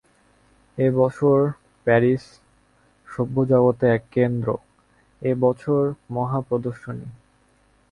[0.77, 1.49] এ বৎসর এ
[1.87, 2.23] প্যারিস
[3.07, 4.47] সভ্যজগতে এক কেন্দ্র,
[5.21, 5.83] এ বৎসর
[6.09, 7.07] মহাপ্রদর্শনী।